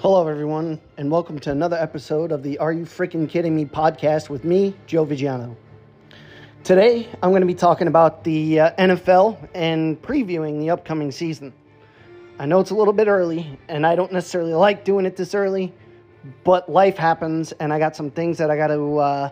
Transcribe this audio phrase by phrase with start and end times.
[0.00, 4.30] Hello, everyone, and welcome to another episode of the Are You Freaking Kidding Me podcast
[4.30, 5.54] with me, Joe Vigiano.
[6.64, 11.52] Today, I'm going to be talking about the uh, NFL and previewing the upcoming season.
[12.38, 15.34] I know it's a little bit early, and I don't necessarily like doing it this
[15.34, 15.70] early,
[16.44, 19.30] but life happens, and I got some things that I got to uh,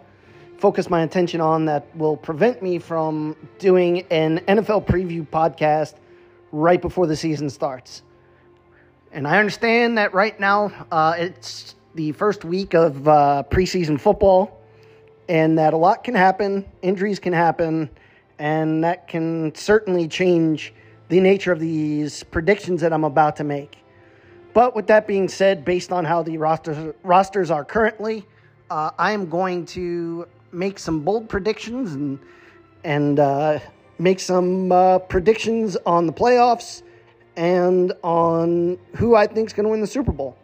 [0.58, 5.94] focus my attention on that will prevent me from doing an NFL preview podcast
[6.52, 8.02] right before the season starts.
[9.12, 14.60] And I understand that right now uh, it's the first week of uh, preseason football,
[15.28, 17.88] and that a lot can happen, injuries can happen,
[18.38, 20.74] and that can certainly change
[21.08, 23.78] the nature of these predictions that I'm about to make.
[24.52, 28.26] But with that being said, based on how the rosters, rosters are currently,
[28.70, 32.18] uh, I am going to make some bold predictions and
[32.84, 33.58] and uh,
[33.98, 36.82] make some uh, predictions on the playoffs
[37.38, 40.36] and on who I think is going to win the Super Bowl.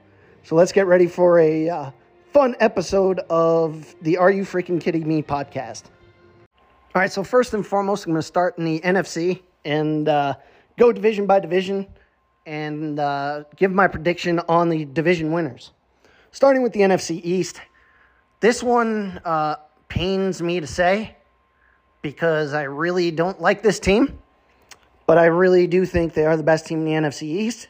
[0.44, 1.90] So let's get ready for a uh,
[2.32, 5.86] fun episode of the Are You Freaking Kidding Me podcast.
[6.94, 10.34] All right, so first and foremost, I'm going to start in the NFC and uh,
[10.78, 11.88] go division by division
[12.46, 15.72] and uh, give my prediction on the division winners.
[16.30, 17.60] Starting with the NFC East,
[18.38, 19.56] this one uh,
[19.88, 21.16] pains me to say
[22.02, 24.16] because I really don't like this team
[25.06, 27.68] but I really do think they are the best team in the NFC East,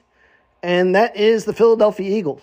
[0.62, 2.42] and that is the Philadelphia Eagles.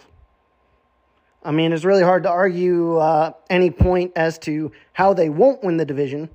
[1.44, 5.64] I mean, it's really hard to argue uh, any point as to how they won't
[5.64, 6.30] win the division,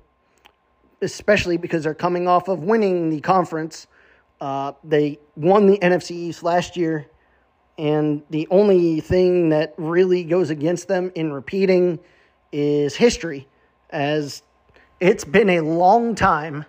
[1.01, 3.87] especially because they're coming off of winning the conference.
[4.41, 7.07] Uh, they won the NFC East last year,
[7.77, 11.99] and the only thing that really goes against them in repeating
[12.51, 13.47] is history,
[13.89, 14.43] as
[14.99, 16.65] it's been a long time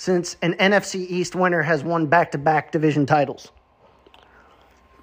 [0.00, 3.52] since an NFC East winner has won back to back division titles.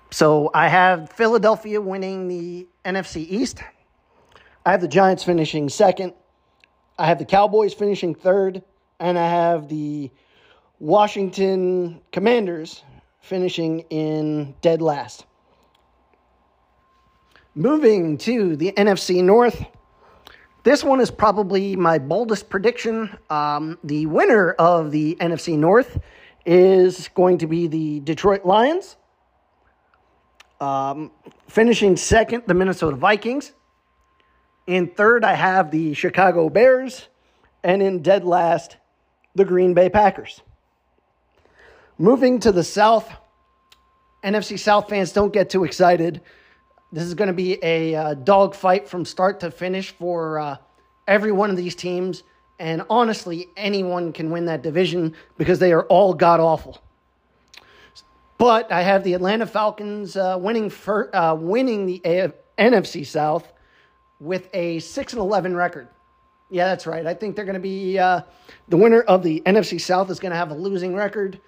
[0.09, 3.61] So I have Philadelphia winning the NFC East.
[4.65, 6.13] I have the Giants finishing second.
[6.97, 8.63] I have the Cowboys finishing third.
[8.99, 10.09] And I have the
[10.79, 12.83] Washington Commanders
[13.21, 15.27] finishing in dead last.
[17.53, 19.63] Moving to the NFC North,
[20.67, 23.17] this one is probably my boldest prediction.
[23.29, 25.97] Um, the winner of the NFC North
[26.45, 28.97] is going to be the Detroit Lions.
[30.59, 31.11] Um,
[31.47, 33.53] finishing second, the Minnesota Vikings.
[34.65, 37.07] In third, I have the Chicago Bears.
[37.63, 38.75] And in dead last,
[39.35, 40.41] the Green Bay Packers.
[41.97, 43.09] Moving to the South,
[44.21, 46.19] NFC South fans don't get too excited.
[46.91, 50.57] This is going to be a uh, dogfight from start to finish for uh,
[51.07, 52.23] every one of these teams.
[52.59, 56.81] And honestly, anyone can win that division because they are all god awful.
[58.37, 63.51] But I have the Atlanta Falcons uh, winning for, uh, winning the NFC South
[64.19, 65.87] with a six and eleven record.
[66.49, 67.05] Yeah, that's right.
[67.05, 68.21] I think they're going to be uh,
[68.69, 71.41] the winner of the NFC South is going to have a losing record,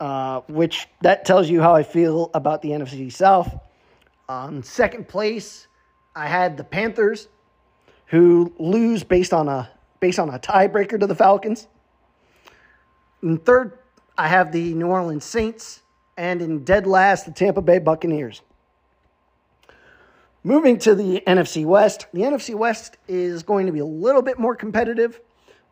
[0.00, 3.54] uh, which that tells you how I feel about the NFC South.
[4.30, 5.68] Um, second place,
[6.14, 7.28] I had the Panthers,
[8.08, 11.66] who lose based on a based on a tiebreaker to the Falcons.
[13.22, 13.78] In third,
[14.18, 15.82] I have the New Orleans Saints,
[16.18, 18.42] and in dead last, the Tampa Bay Buccaneers.
[20.44, 24.38] Moving to the NFC West, the NFC West is going to be a little bit
[24.38, 25.20] more competitive.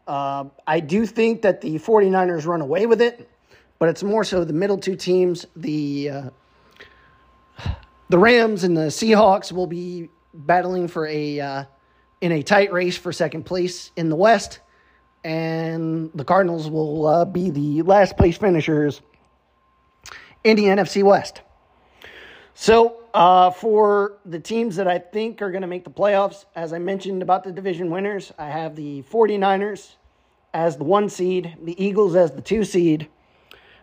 [0.07, 3.29] Uh, I do think that the 49ers run away with it,
[3.79, 6.31] but it's more so the middle two teams, the uh,
[8.09, 11.65] the Rams and the Seahawks will be battling for a uh,
[12.21, 14.61] in a tight race for second place in the West,
[15.25, 19.01] and the Cardinals will uh, be the last place finishers
[20.45, 21.43] in the NFC West.
[22.55, 26.73] So, uh, for the teams that I think are going to make the playoffs, as
[26.73, 29.97] I mentioned about the division winners, I have the 49ers
[30.55, 33.09] as the one seed, the Eagles as the two seed,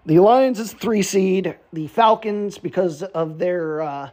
[0.05, 1.55] the Lions is three seed.
[1.71, 4.09] The Falcons, because of their uh,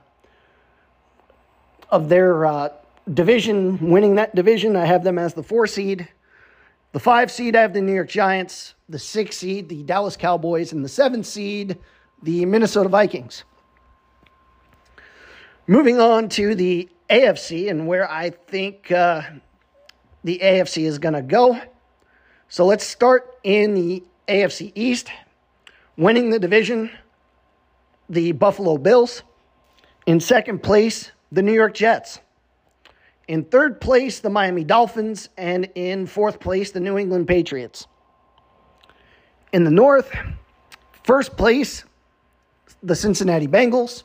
[1.90, 2.68] of their uh,
[3.12, 6.08] division, winning that division, I have them as the four seed.
[6.92, 8.74] The five seed, I have the New York Giants.
[8.88, 11.78] The six seed, the Dallas Cowboys, and the seven seed,
[12.22, 13.44] the Minnesota Vikings.
[15.66, 19.22] Moving on to the AFC and where I think uh,
[20.24, 21.60] the AFC is going to go.
[22.48, 25.10] So let's start in the AFC East
[25.96, 26.90] winning the division,
[28.08, 29.22] the Buffalo Bills.
[30.06, 32.20] In second place, the New York Jets.
[33.28, 35.28] In third place, the Miami Dolphins.
[35.36, 37.86] And in fourth place, the New England Patriots.
[39.52, 40.12] In the North,
[41.04, 41.84] first place,
[42.82, 44.02] the Cincinnati Bengals.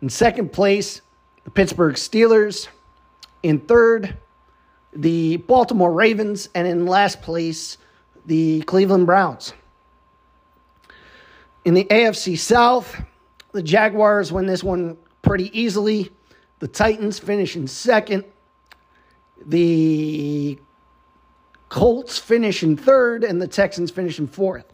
[0.00, 1.02] In second place,
[1.44, 2.68] the Pittsburgh Steelers.
[3.42, 4.16] In third,
[4.94, 6.48] the Baltimore Ravens.
[6.54, 7.76] And in last place,
[8.24, 9.52] the Cleveland Browns.
[11.64, 13.00] In the AFC South,
[13.52, 16.10] the Jaguars win this one pretty easily.
[16.60, 18.24] The Titans finish in second.
[19.46, 20.58] The
[21.68, 24.64] Colts finish in third, and the Texans finish in fourth.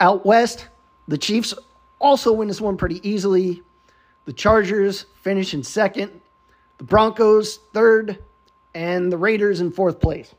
[0.00, 0.68] Out west,
[1.08, 1.54] the Chiefs
[2.00, 3.62] also win this one pretty easily.
[4.26, 6.20] The Chargers finish in second,
[6.78, 8.18] the Broncos third,
[8.74, 10.34] and the Raiders in fourth place.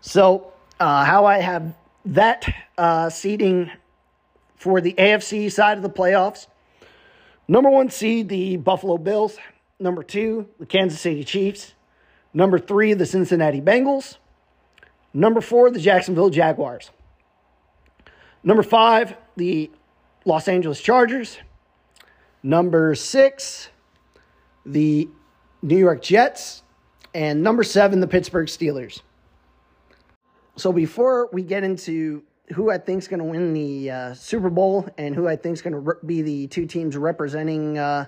[0.00, 1.74] So, uh, how I have
[2.04, 3.70] that uh, seeding
[4.56, 6.46] for the AFC side of the playoffs
[7.50, 9.36] number one seed, the Buffalo Bills.
[9.80, 11.74] Number two, the Kansas City Chiefs.
[12.32, 14.18] Number three, the Cincinnati Bengals.
[15.12, 16.90] Number four, the Jacksonville Jaguars.
[18.44, 19.70] Number five, the
[20.24, 21.38] Los Angeles Chargers.
[22.42, 23.70] Number six,
[24.64, 25.08] the
[25.60, 26.62] New York Jets.
[27.12, 29.00] And number seven, the Pittsburgh Steelers.
[30.56, 34.50] So before we get into who I think is going to win the uh, Super
[34.50, 38.06] Bowl and who I think is going to re- be the two teams representing uh,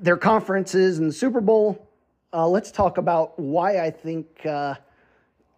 [0.00, 1.88] their conferences in the Super Bowl,
[2.32, 4.74] uh, let's talk about why I think uh,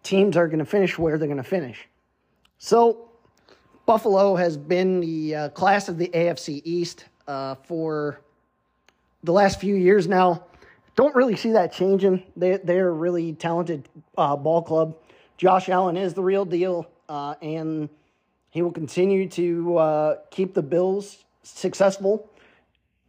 [0.03, 1.87] teams are going to finish where they're going to finish.
[2.59, 3.09] So,
[3.85, 8.19] Buffalo has been the uh, class of the AFC East uh, for
[9.23, 10.43] the last few years now.
[10.95, 12.23] Don't really see that changing.
[12.35, 14.97] They, they're a really talented ball club.
[15.37, 17.89] Josh Allen is the real deal, uh, and
[18.49, 22.29] he will continue to keep the Bills successful.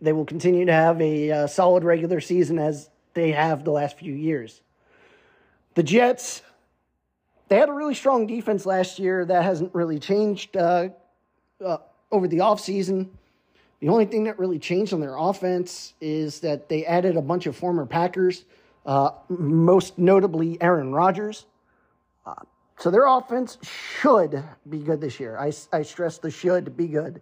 [0.00, 4.12] They will continue to have a solid regular season as they have the last few
[4.12, 4.60] years.
[5.74, 6.42] The Jets,
[7.48, 9.24] they had a really strong defense last year.
[9.24, 10.90] That hasn't really changed uh,
[11.64, 11.78] uh,
[12.10, 13.08] over the offseason.
[13.80, 17.46] The only thing that really changed on their offense is that they added a bunch
[17.46, 18.44] of former Packers,
[18.84, 21.46] uh, most notably Aaron Rodgers.
[22.78, 25.36] So their offense should be good this year.
[25.36, 27.20] I, I stress the should be good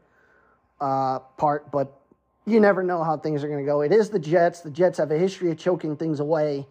[0.81, 1.99] uh, part, but
[2.45, 3.81] you never know how things are going to go.
[3.81, 4.61] It is the Jets.
[4.61, 6.67] The Jets have a history of choking things away.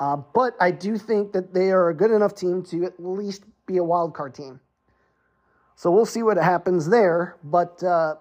[0.00, 3.44] Uh, but I do think that they are a good enough team to at least
[3.66, 4.60] be a wild card team.
[5.76, 7.36] So we'll see what happens there.
[7.44, 8.16] But uh,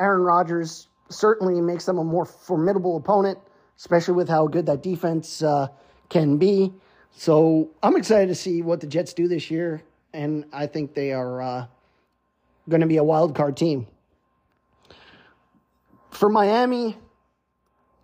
[0.00, 3.38] Aaron Rodgers certainly makes them a more formidable opponent,
[3.76, 5.68] especially with how good that defense uh,
[6.08, 6.72] can be.
[7.12, 9.82] So I'm excited to see what the Jets do this year,
[10.12, 11.66] and I think they are uh,
[12.68, 13.86] going to be a wild card team
[16.18, 16.96] for Miami,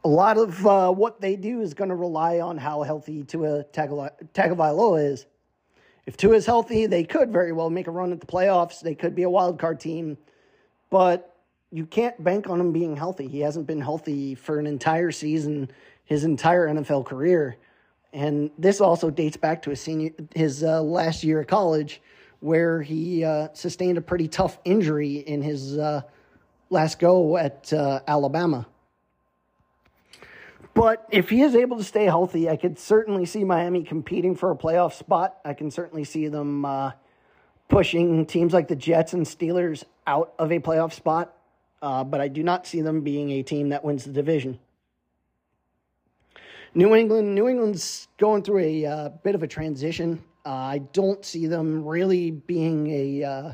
[0.04, 3.64] a lot of uh, what they do is going to rely on how healthy Tua
[3.64, 5.26] Tagovailoa is.
[6.06, 8.80] If Tua is healthy, they could very well make a run at the playoffs.
[8.80, 10.16] They could be a wild card team,
[10.90, 11.34] but
[11.72, 13.26] you can't bank on him being healthy.
[13.26, 15.70] He hasn't been healthy for an entire season,
[16.04, 17.56] his entire NFL career,
[18.14, 22.00] and this also dates back to his senior, his uh, last year of college,
[22.38, 26.00] where he uh, sustained a pretty tough injury in his uh,
[26.70, 28.66] last go at uh, Alabama.
[30.74, 34.52] But if he is able to stay healthy, I could certainly see Miami competing for
[34.52, 35.36] a playoff spot.
[35.44, 36.92] I can certainly see them uh,
[37.68, 41.36] pushing teams like the Jets and Steelers out of a playoff spot.
[41.82, 44.58] Uh, but I do not see them being a team that wins the division.
[46.76, 50.20] New England, New England's going through a uh, bit of a transition.
[50.44, 53.52] Uh, I don't see them really being a uh,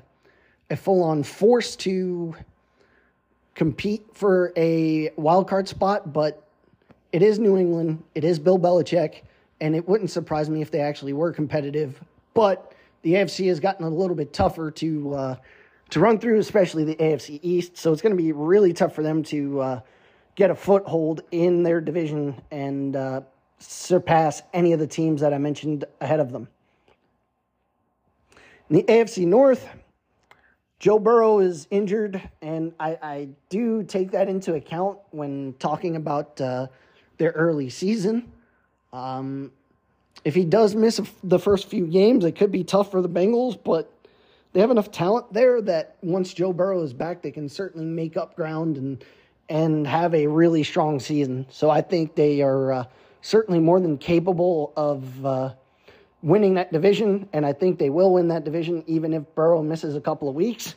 [0.71, 2.35] a full on force to
[3.55, 6.49] compete for a wild card spot, but
[7.13, 8.03] it is New England.
[8.15, 9.23] It is Bill Belichick,
[9.61, 12.03] and it wouldn't surprise me if they actually were competitive.
[12.33, 12.73] But
[13.03, 15.37] the AFC has gotten a little bit tougher to uh,
[15.91, 17.77] to run through, especially the AFC East.
[17.77, 19.81] So it's going to be really tough for them to uh,
[20.41, 23.21] get a foothold in their division and uh,
[23.59, 26.49] surpass any of the teams that I mentioned ahead of them.
[28.71, 29.69] In the AFC North,
[30.79, 36.41] Joe Burrow is injured, and I, I do take that into account when talking about
[36.41, 36.69] uh,
[37.19, 38.33] their early season.
[38.95, 39.53] Um,
[40.25, 43.63] if he does miss the first few games, it could be tough for the Bengals,
[43.63, 43.93] but
[44.55, 48.17] they have enough talent there that once Joe Burrow is back, they can certainly make
[48.17, 49.05] up ground and
[49.51, 51.45] and have a really strong season.
[51.51, 52.85] So I think they are uh,
[53.21, 55.55] certainly more than capable of uh,
[56.23, 59.97] winning that division, and I think they will win that division even if Burrow misses
[59.97, 60.77] a couple of weeks.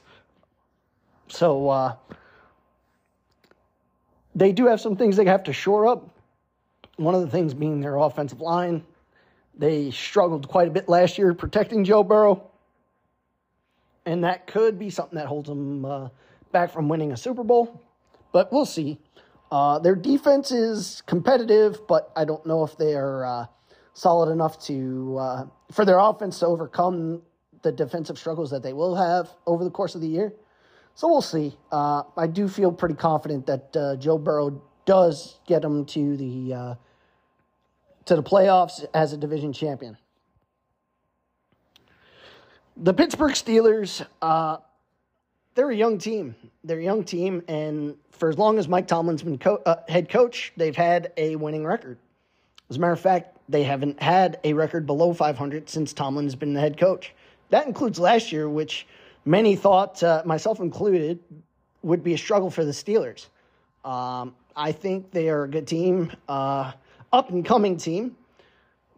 [1.27, 1.95] So uh,
[4.33, 6.09] they do have some things they have to shore up.
[6.95, 8.83] One of the things being their offensive line.
[9.55, 12.49] They struggled quite a bit last year protecting Joe Burrow,
[14.07, 16.09] and that could be something that holds them uh,
[16.51, 17.79] back from winning a Super Bowl.
[18.33, 18.99] But we'll see.
[19.49, 23.45] Uh, their defense is competitive, but I don't know if they are uh,
[23.93, 27.21] solid enough to uh, for their offense to overcome
[27.61, 30.33] the defensive struggles that they will have over the course of the year.
[30.95, 31.57] So we'll see.
[31.71, 36.53] Uh, I do feel pretty confident that uh, Joe Burrow does get them to the
[36.53, 36.75] uh,
[38.05, 39.97] to the playoffs as a division champion.
[42.75, 44.03] The Pittsburgh Steelers,
[45.55, 46.35] they're a young team.
[46.63, 50.09] They're a young team, and for as long as Mike Tomlin's been co- uh, head
[50.09, 51.97] coach, they've had a winning record.
[52.69, 56.53] As a matter of fact, they haven't had a record below 500 since Tomlin's been
[56.53, 57.13] the head coach.
[57.49, 58.87] That includes last year, which
[59.25, 61.19] many thought, uh, myself included,
[61.81, 63.27] would be a struggle for the Steelers.
[63.83, 66.71] Um, I think they are a good team, uh,
[67.11, 68.15] up and coming team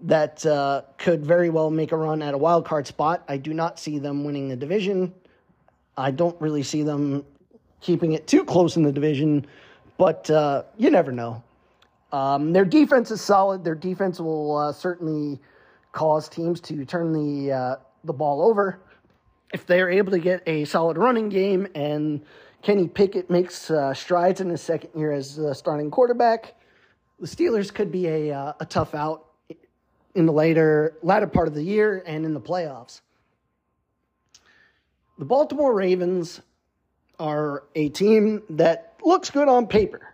[0.03, 3.23] that uh, could very well make a run at a wild card spot.
[3.27, 5.13] I do not see them winning the division.
[5.97, 7.25] I don't really see them
[7.81, 9.45] keeping it too close in the division,
[9.97, 11.43] but uh, you never know.
[12.11, 13.63] Um, their defense is solid.
[13.63, 15.39] Their defense will uh, certainly
[15.91, 18.79] cause teams to turn the uh, the ball over
[19.53, 22.21] if they are able to get a solid running game and
[22.61, 26.55] Kenny Pickett makes uh, strides in his second year as starting quarterback.
[27.19, 29.27] The Steelers could be a uh, a tough out
[30.15, 33.01] in the later latter part of the year and in the playoffs.
[35.17, 36.41] The Baltimore Ravens
[37.19, 40.13] are a team that looks good on paper.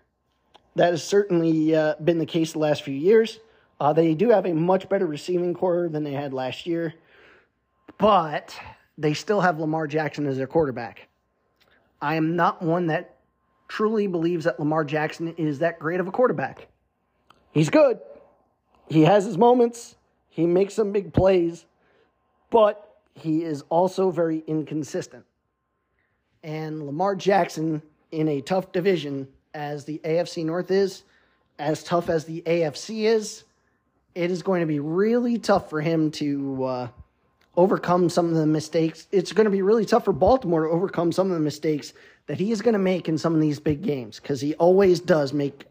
[0.75, 3.39] That has certainly uh, been the case the last few years.
[3.79, 6.93] Uh, they do have a much better receiving corps than they had last year,
[7.97, 8.55] but
[8.95, 11.07] they still have Lamar Jackson as their quarterback.
[11.99, 13.17] I am not one that
[13.67, 16.67] truly believes that Lamar Jackson is that great of a quarterback.
[17.51, 17.99] He's good.
[18.87, 19.95] He has his moments.
[20.29, 21.65] He makes some big plays,
[22.51, 25.25] but he is also very inconsistent.
[26.43, 31.03] And Lamar Jackson in a tough division as the AFC North is,
[31.59, 33.43] as tough as the AFC is,
[34.15, 36.87] it is going to be really tough for him to uh,
[37.55, 39.07] overcome some of the mistakes.
[39.11, 41.93] It's going to be really tough for Baltimore to overcome some of the mistakes
[42.27, 44.99] that he is going to make in some of these big games because he always
[44.99, 45.65] does make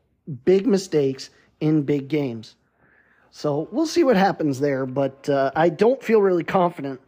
[0.44, 1.30] big mistakes
[1.60, 2.56] in big games.
[3.30, 7.00] So we'll see what happens there, but uh, I don't feel really confident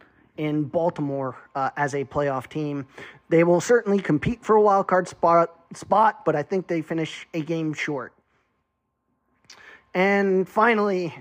[0.43, 2.87] in Baltimore uh, as a playoff team.
[3.29, 7.29] They will certainly compete for a wild card spot, spot, but I think they finish
[7.33, 8.13] a game short.
[9.95, 11.15] And finally,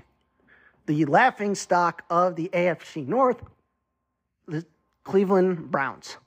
[0.87, 3.43] the laughing stock of the AFC North,
[4.47, 4.65] the
[5.03, 6.17] Cleveland Browns.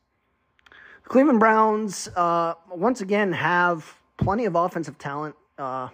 [1.02, 5.34] The Cleveland Browns, uh, once again, have plenty of offensive talent.
[5.58, 5.88] Uh,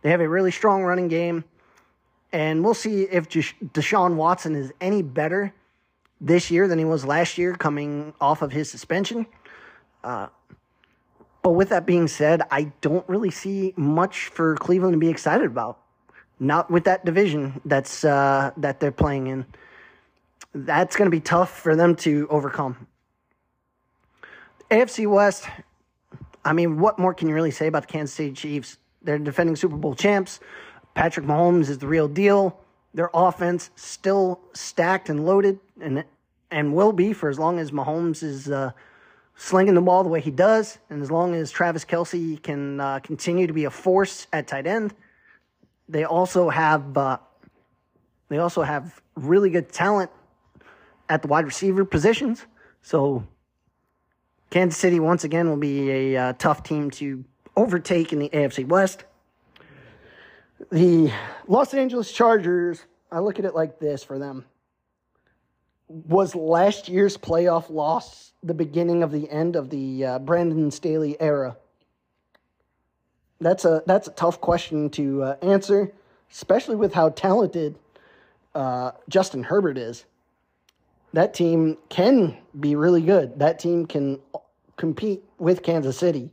[0.00, 1.44] they have a really strong running game.
[2.32, 5.52] And we'll see if Deshaun Watson is any better
[6.20, 9.26] this year than he was last year coming off of his suspension.
[10.02, 10.28] Uh,
[11.42, 15.46] but with that being said, I don't really see much for Cleveland to be excited
[15.46, 15.78] about.
[16.40, 19.46] Not with that division that's uh, that they're playing in.
[20.54, 22.86] That's going to be tough for them to overcome.
[24.70, 25.48] AFC West.
[26.44, 28.78] I mean, what more can you really say about the Kansas City Chiefs?
[29.02, 30.40] They're defending Super Bowl champs.
[30.94, 32.58] Patrick Mahomes is the real deal.
[32.94, 36.04] Their offense still stacked and loaded, and
[36.50, 38.70] and will be for as long as Mahomes is uh,
[39.36, 42.98] slinging the ball the way he does, and as long as Travis Kelce can uh,
[43.00, 44.94] continue to be a force at tight end.
[45.88, 47.18] They also have uh,
[48.28, 50.10] they also have really good talent
[51.08, 52.46] at the wide receiver positions.
[52.82, 53.26] So
[54.50, 57.24] Kansas City once again will be a uh, tough team to
[57.56, 59.04] overtake in the AFC West.
[60.70, 61.12] The
[61.46, 64.44] Los Angeles Chargers, I look at it like this for them.
[65.88, 71.20] Was last year's playoff loss the beginning of the end of the uh, Brandon Staley
[71.20, 71.56] era?
[73.40, 75.92] That's a that's a tough question to uh, answer,
[76.30, 77.78] especially with how talented
[78.54, 80.04] uh, Justin Herbert is.
[81.12, 83.38] That team can be really good.
[83.38, 84.18] That team can
[84.76, 86.30] compete with Kansas City.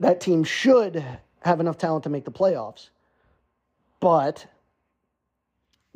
[0.00, 1.04] That team should
[1.40, 2.90] have enough talent to make the playoffs.
[4.00, 4.46] But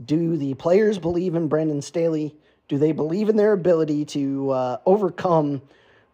[0.04, 2.34] do the players believe in Brandon Staley?
[2.68, 5.62] Do they believe in their ability to uh, overcome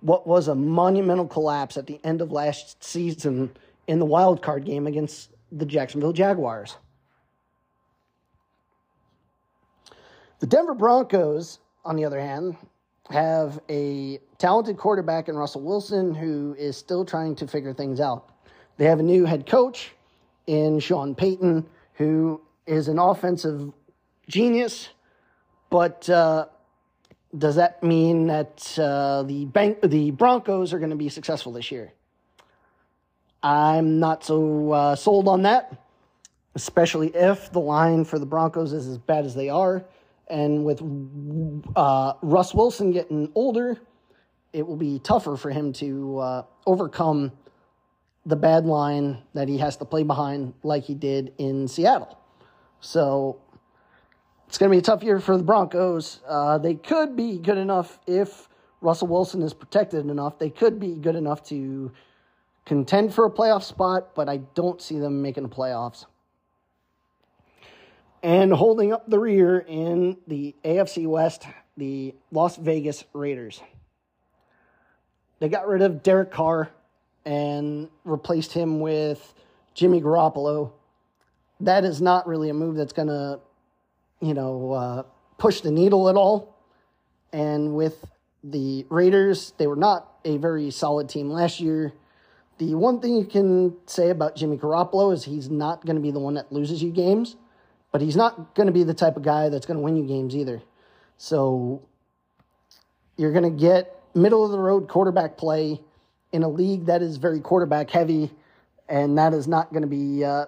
[0.00, 3.50] what was a monumental collapse at the end of last season
[3.86, 6.76] in the wild card game against the Jacksonville Jaguars?
[10.40, 12.56] The Denver Broncos, on the other hand,
[13.10, 18.30] have a talented quarterback in Russell Wilson who is still trying to figure things out.
[18.76, 19.92] They have a new head coach
[20.46, 23.72] in Sean Payton, who is an offensive
[24.28, 24.88] genius,
[25.70, 26.46] but uh,
[27.36, 31.70] does that mean that uh, the bank, the Broncos are going to be successful this
[31.70, 31.92] year?
[33.42, 35.86] I'm not so uh, sold on that,
[36.54, 39.84] especially if the line for the Broncos is as bad as they are.
[40.28, 40.80] And with
[41.74, 43.78] uh, Russ Wilson getting older,
[44.52, 47.32] it will be tougher for him to uh, overcome
[48.24, 52.18] the bad line that he has to play behind, like he did in Seattle.
[52.82, 53.40] So
[54.48, 56.20] it's going to be a tough year for the Broncos.
[56.28, 58.48] Uh, they could be good enough if
[58.80, 60.38] Russell Wilson is protected enough.
[60.38, 61.92] They could be good enough to
[62.66, 66.06] contend for a playoff spot, but I don't see them making the playoffs.
[68.20, 71.46] And holding up the rear in the AFC West,
[71.76, 73.60] the Las Vegas Raiders.
[75.38, 76.68] They got rid of Derek Carr
[77.24, 79.34] and replaced him with
[79.74, 80.72] Jimmy Garoppolo.
[81.62, 83.40] That is not really a move that's going to,
[84.20, 85.02] you know, uh,
[85.38, 86.56] push the needle at all.
[87.32, 88.04] And with
[88.44, 91.92] the Raiders, they were not a very solid team last year.
[92.58, 96.10] The one thing you can say about Jimmy Garoppolo is he's not going to be
[96.10, 97.36] the one that loses you games,
[97.92, 100.04] but he's not going to be the type of guy that's going to win you
[100.04, 100.62] games either.
[101.16, 101.82] So
[103.16, 105.80] you're going to get middle of the road quarterback play
[106.32, 108.30] in a league that is very quarterback heavy,
[108.88, 110.46] and that is not going to be uh,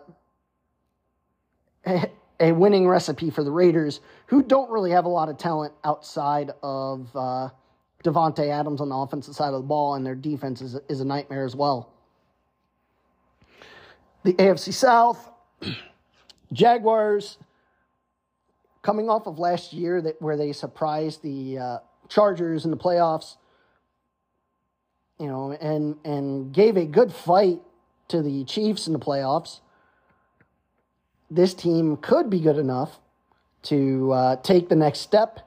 [2.40, 6.50] a winning recipe for the Raiders, who don't really have a lot of talent outside
[6.62, 7.48] of uh,
[8.02, 11.04] Davante Adams on the offensive side of the ball, and their defense is, is a
[11.04, 11.92] nightmare as well.
[14.24, 15.30] The AFC South,
[16.52, 17.38] Jaguars,
[18.82, 23.36] coming off of last year that where they surprised the uh, Chargers in the playoffs
[25.18, 27.60] you know, and and gave a good fight
[28.08, 29.60] to the Chiefs in the playoffs.
[31.34, 33.00] This team could be good enough
[33.62, 35.40] to uh, take the next step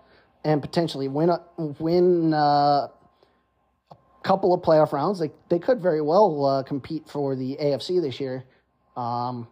[0.44, 1.40] and potentially win a,
[1.80, 5.18] win uh, a couple of playoff rounds.
[5.18, 8.44] They they could very well uh, compete for the AFC this year.
[8.98, 9.48] Um,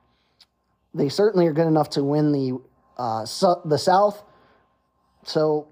[0.93, 2.59] they certainly are good enough to win the
[2.97, 3.25] uh,
[3.63, 4.21] the South.
[5.23, 5.69] So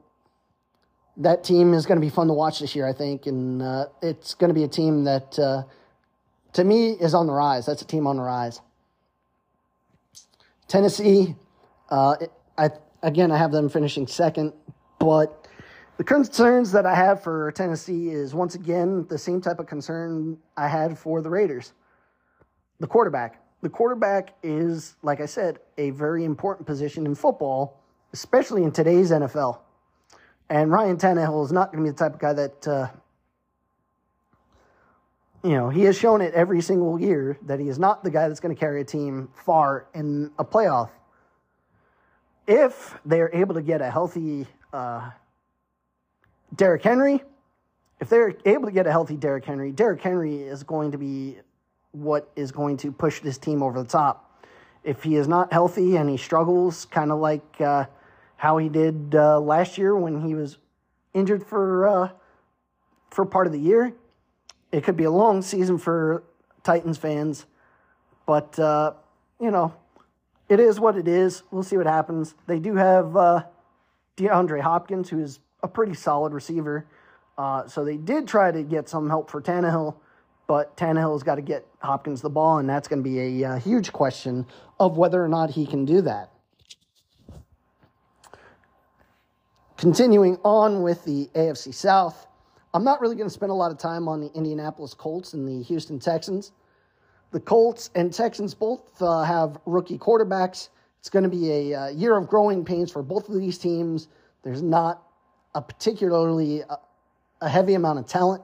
[1.17, 3.87] that team is going to be fun to watch this year, I think, and uh,
[4.01, 5.63] it's going to be a team that, uh,
[6.53, 7.65] to me, is on the rise.
[7.65, 8.61] That's a team on the rise.
[10.73, 11.35] Tennessee,
[11.89, 12.15] uh,
[12.57, 12.71] I
[13.03, 14.53] again, I have them finishing second,
[14.97, 15.47] but
[15.97, 20.35] the concerns that I have for Tennessee is once again the same type of concern
[20.57, 21.73] I had for the Raiders.
[22.79, 23.39] The quarterback.
[23.61, 27.79] The quarterback is, like I said, a very important position in football,
[28.11, 29.59] especially in today's NFL.
[30.49, 32.87] And Ryan Tannehill is not going to be the type of guy that, uh,
[35.43, 38.27] you know, he has shown it every single year that he is not the guy
[38.27, 40.89] that's going to carry a team far in a playoff.
[42.47, 45.11] If they are able to get a healthy uh,
[46.55, 47.23] Derrick Henry,
[47.99, 51.37] if they're able to get a healthy Derrick Henry, Derrick Henry is going to be
[51.91, 54.45] what is going to push this team over the top.
[54.83, 57.61] If he is not healthy and he struggles, kind of like.
[57.61, 57.85] Uh,
[58.43, 60.57] how he did uh, last year when he was
[61.13, 62.09] injured for uh,
[63.09, 63.93] for part of the year.
[64.73, 66.23] It could be a long season for
[66.63, 67.45] Titans fans,
[68.25, 68.93] but uh,
[69.39, 69.71] you know,
[70.49, 71.43] it is what it is.
[71.51, 72.33] We'll see what happens.
[72.47, 73.43] They do have uh,
[74.17, 76.87] DeAndre Hopkins, who is a pretty solid receiver.
[77.37, 79.93] Uh, so they did try to get some help for Tannehill,
[80.47, 83.51] but Tannehill's got to get Hopkins the ball, and that's going to be a, a
[83.51, 84.43] uh, huge question
[84.79, 86.31] of whether or not he can do that.
[89.77, 92.25] Continuing on with the AFC South,
[92.73, 95.47] I'm not really going to spend a lot of time on the Indianapolis Colts and
[95.47, 96.53] the Houston Texans.
[97.31, 100.69] The Colts and Texans both uh, have rookie quarterbacks.
[100.99, 104.07] It's going to be a uh, year of growing pains for both of these teams.
[104.43, 105.03] There's not
[105.53, 106.77] a particularly uh,
[107.41, 108.41] a heavy amount of talent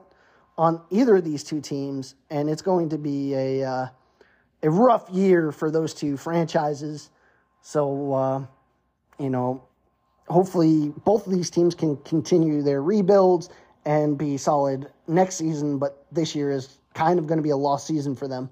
[0.56, 3.86] on either of these two teams, and it's going to be a uh,
[4.62, 7.10] a rough year for those two franchises.
[7.62, 8.44] So, uh,
[9.18, 9.64] you know,
[10.28, 13.48] hopefully both of these teams can continue their rebuilds
[13.84, 17.56] and be solid next season, but this year is kind of going to be a
[17.56, 18.50] lost season for them.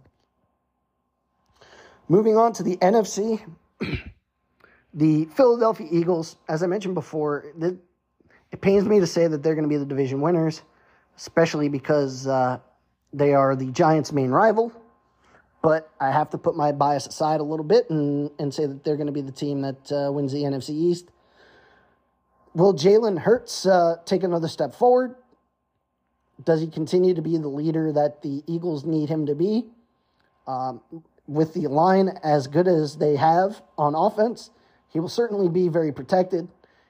[2.08, 3.42] Moving on to the NFC,
[4.94, 7.52] the Philadelphia Eagles, as I mentioned before,
[8.50, 10.62] it pains me to say that they're going to be the division winners,
[11.16, 12.58] especially because uh,
[13.12, 14.72] they are the Giants' main rival.
[15.60, 18.84] But I have to put my bias aside a little bit and, and say that
[18.84, 21.10] they're going to be the team that uh, wins the NFC East.
[22.54, 25.14] Will Jalen Hurts uh, take another step forward?
[26.44, 29.66] Does he continue to be the leader that the Eagles need him to be?
[30.46, 30.80] Um,
[31.26, 34.50] with the line as good as they have on offense,
[34.88, 36.48] he will certainly be very protected.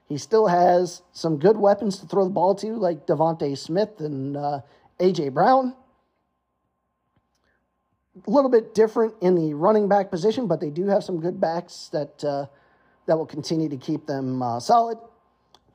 [0.09, 4.37] He still has some good weapons to throw the ball to, like DeVonta Smith and
[4.37, 4.61] uh,
[5.01, 5.31] A.J.
[5.31, 5.75] Brown.
[8.27, 11.40] a little bit different in the running back position, but they do have some good
[11.40, 12.47] backs that uh,
[13.07, 14.99] that will continue to keep them uh, solid.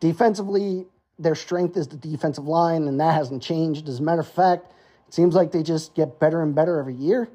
[0.04, 0.86] Defensively,
[1.18, 3.88] their strength is the defensive line, and that hasn't changed.
[3.88, 4.74] As a matter of fact,
[5.08, 7.30] it seems like they just get better and better every year.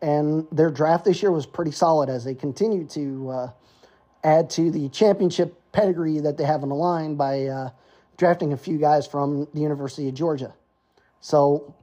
[0.00, 3.50] And their draft this year was pretty solid as they continue to uh,
[4.24, 7.68] add to the championship pedigree that they have on the line by uh,
[8.16, 10.54] drafting a few guys from the University of Georgia.
[11.20, 11.74] So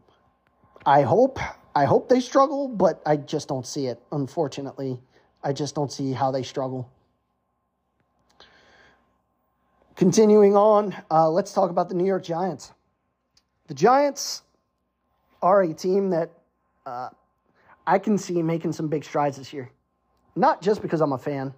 [0.84, 1.38] I hope
[1.75, 4.01] I hope they struggle, but I just don't see it.
[4.12, 4.99] Unfortunately,
[5.43, 6.91] I just don't see how they struggle.
[9.97, 12.71] Continuing on, uh, let's talk about the New York Giants.
[13.65, 14.43] The Giants
[15.41, 16.29] are a team that
[16.86, 17.10] uh,
[17.88, 19.71] I can see making some big strides this year.
[20.36, 21.51] Not just because I'm a fan.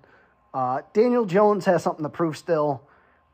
[0.53, 2.81] Uh, Daniel Jones has something to prove still.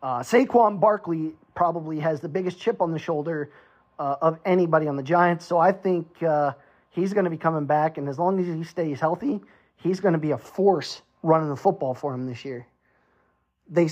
[0.02, 3.52] Uh, Saquon Barkley probably has the biggest chip on the shoulder
[4.00, 5.46] uh, of anybody on the Giants.
[5.46, 6.54] So I think uh,
[6.90, 9.40] he's going to be coming back, and as long as he stays healthy,
[9.76, 12.66] he's going to be a force running the football for him this year.
[13.70, 13.90] They,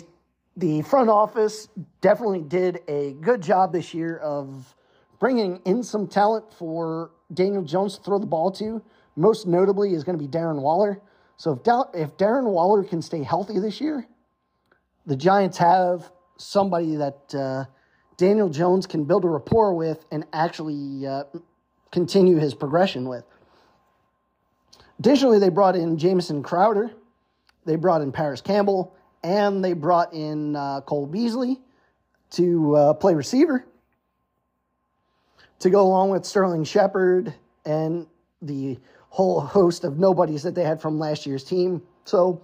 [0.57, 1.67] the front office
[2.01, 4.75] definitely did a good job this year of
[5.19, 8.81] bringing in some talent for Daniel Jones to throw the ball to.
[9.15, 11.01] Most notably is going to be Darren Waller.
[11.37, 11.59] So if,
[11.99, 14.07] if Darren Waller can stay healthy this year,
[15.05, 17.65] the Giants have somebody that uh,
[18.17, 21.23] Daniel Jones can build a rapport with and actually uh,
[21.91, 23.23] continue his progression with.
[24.99, 26.91] Additionally, they brought in Jamison Crowder,
[27.65, 31.59] they brought in Parris Campbell, and they brought in uh, Cole Beasley
[32.31, 33.65] to uh, play receiver
[35.59, 37.33] to go along with Sterling Shepard
[37.65, 38.05] and
[38.41, 38.77] the
[39.09, 41.81] whole host of nobodies that they had from last year's team.
[42.03, 42.41] So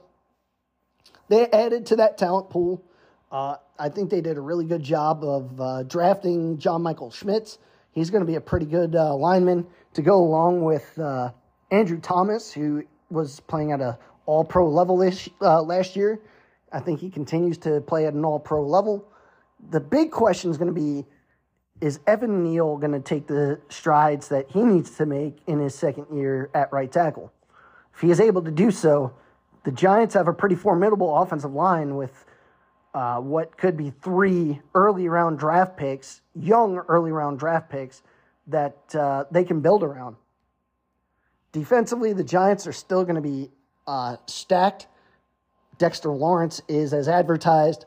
[1.28, 2.84] they added to that talent pool.
[3.32, 7.58] Uh, I think they did a really good job of uh, drafting John Michael Schmitz.
[7.92, 11.32] He's going to be a pretty good uh, lineman to go along with uh,
[11.72, 14.98] Andrew Thomas, who was playing at a All Pro level
[15.42, 16.22] last year.
[16.72, 19.08] I think he continues to play at an All Pro level.
[19.72, 21.06] The big question is going to be
[21.82, 25.74] is Evan Neal going to take the strides that he needs to make in his
[25.74, 27.32] second year at right tackle?
[27.94, 29.14] If he is able to do so,
[29.64, 32.26] the Giants have a pretty formidable offensive line with
[32.94, 38.02] uh, what could be three early round draft picks, young early round draft picks
[38.48, 40.16] that uh, they can build around.
[41.52, 43.50] Defensively, the Giants are still going to be
[43.88, 44.88] uh, stacked.
[45.80, 47.86] Dexter Lawrence is as advertised.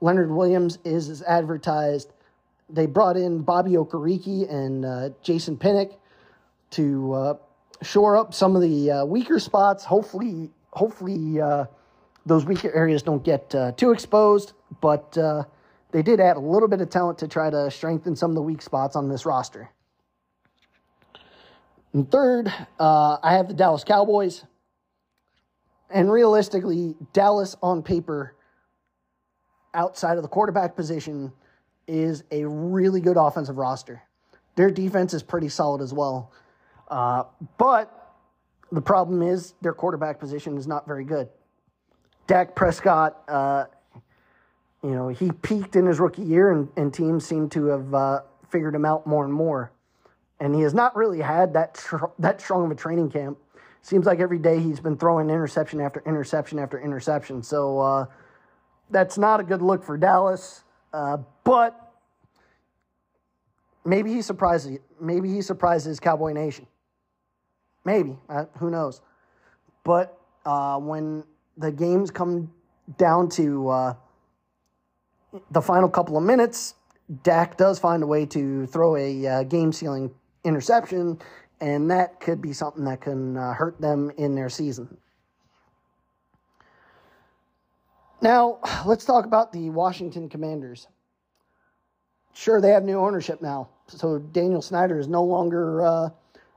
[0.00, 2.12] Leonard Williams is as advertised
[2.72, 5.92] they brought in Bobby Okereke and uh, Jason Pinnock
[6.70, 7.34] to uh,
[7.82, 9.84] shore up some of the uh, weaker spots.
[9.84, 11.66] Hopefully, hopefully uh,
[12.24, 14.54] those weaker areas don't get uh, too exposed.
[14.80, 15.44] But uh,
[15.90, 18.42] they did add a little bit of talent to try to strengthen some of the
[18.42, 19.68] weak spots on this roster.
[21.92, 24.44] And third, I have the Dallas Cowboys.
[25.92, 28.34] And realistically, Dallas on paper,
[29.74, 31.32] outside of the quarterback position,
[31.86, 34.02] is a really good offensive roster.
[34.56, 36.32] Their defense is pretty solid as well.
[36.88, 37.24] Uh,
[37.58, 38.14] but
[38.70, 41.28] the problem is their quarterback position is not very good.
[42.26, 43.64] Dak Prescott, uh,
[44.82, 48.20] you know, he peaked in his rookie year, and, and teams seem to have uh,
[48.50, 49.72] figured him out more and more.
[50.40, 53.38] And he has not really had that tr- that strong of a training camp.
[53.82, 57.42] Seems like every day he's been throwing interception after interception after interception.
[57.42, 58.06] So uh,
[58.90, 60.62] that's not a good look for Dallas.
[60.92, 61.92] Uh, but
[63.84, 66.66] maybe he surprises maybe he surprises Cowboy Nation.
[67.84, 69.00] Maybe uh, who knows?
[69.82, 71.24] But uh, when
[71.56, 72.52] the games come
[72.98, 73.94] down to uh,
[75.50, 76.74] the final couple of minutes,
[77.24, 80.12] Dak does find a way to throw a uh, game sealing
[80.44, 81.18] interception,
[81.62, 84.98] and that could be something that can uh, hurt them in their season.
[88.20, 90.88] Now, let's talk about the Washington Commanders.
[92.34, 93.68] Sure, they have new ownership now.
[93.86, 96.10] So Daniel Snyder is no longer uh,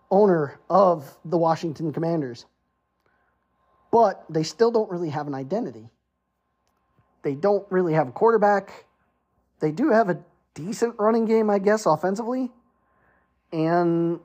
[0.09, 2.47] owner of the Washington Commanders.
[3.91, 5.87] But they still don't really have an identity.
[7.21, 8.85] They don't really have a quarterback.
[9.59, 10.17] They do have a
[10.55, 12.49] decent running game, I guess, offensively.
[13.51, 14.19] And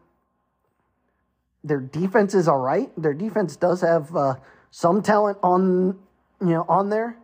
[1.64, 2.90] their defense is all right.
[2.96, 4.36] Their defense does have uh,
[4.70, 5.98] some talent on
[6.40, 7.16] you know on there,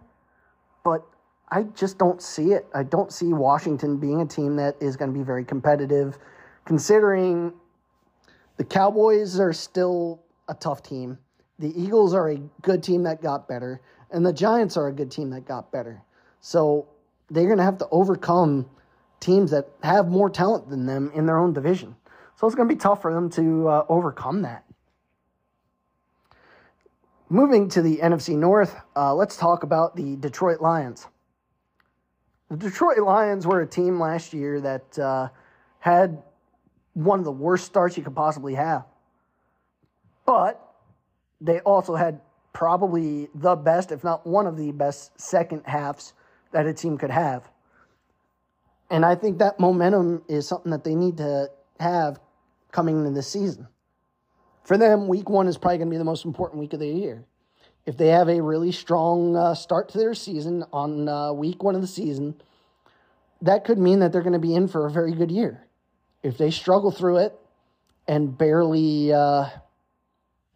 [0.85, 1.05] but
[1.49, 2.67] I just don't see it.
[2.75, 6.19] I don't see Washington being a team that is going to be very competitive,
[6.65, 7.53] considering
[8.57, 11.19] the Cowboys are still a tough team.
[11.59, 15.11] The Eagles are a good team that got better, and the Giants are a good
[15.11, 16.03] team that got better.
[16.41, 16.87] So
[17.31, 18.69] they're going to have to overcome
[19.21, 21.97] teams that have more talent than them in their own division.
[22.37, 24.65] So it's going to be tough for them to uh, overcome that.
[27.29, 31.07] Moving to the NFC North, uh, let's talk about the Detroit Lions.
[32.51, 35.29] The Detroit Lions were a team last year that uh,
[35.81, 36.23] had
[36.93, 38.85] one of the worst starts you could possibly have.
[40.25, 40.63] But
[41.41, 42.21] they also had
[42.53, 46.13] probably the best, if not one of the best, second halves
[46.53, 47.51] that a team could have.
[48.89, 52.21] And I think that momentum is something that they need to have
[52.73, 53.69] coming into this season.
[54.65, 56.89] For them, week one is probably going to be the most important week of the
[56.89, 57.25] year.
[57.87, 61.77] If they have a really strong uh, start to their season on uh, week one
[61.77, 62.35] of the season,
[63.43, 65.67] that could mean that they're going to be in for a very good year.
[66.23, 67.39] If they struggle through it
[68.09, 69.47] and barely, uh,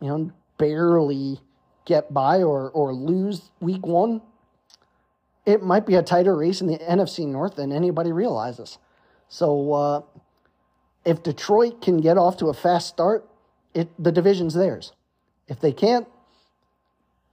[0.00, 1.40] you know, barely
[1.84, 4.22] get by or, or lose week one,
[5.46, 8.78] it might be a tighter race in the NFC North than anybody realizes.
[9.28, 10.02] So uh,
[11.04, 13.28] if Detroit can get off to a fast start,
[13.74, 14.92] it the division's theirs.
[15.48, 16.06] If they can't,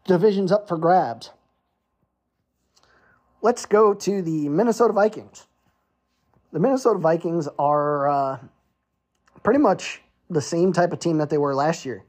[0.06, 1.32] division's up for grabs.
[3.42, 5.48] Let's go to the Minnesota Vikings.
[6.52, 8.40] The Minnesota Vikings are uh,
[9.44, 12.04] pretty much the same type of team that they were last year.